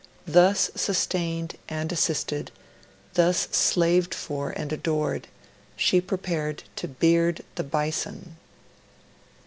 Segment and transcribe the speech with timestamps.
[0.25, 2.49] Thus sustained and assisted,
[3.13, 5.27] thus slaved for and adored,
[5.75, 8.37] she prepared to beard the Bison.